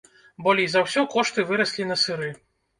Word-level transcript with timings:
Болей 0.47 0.67
за 0.75 0.83
ўсё 0.85 1.05
кошты 1.13 1.47
выраслі 1.53 1.89
на 1.93 2.01
сыры. 2.09 2.35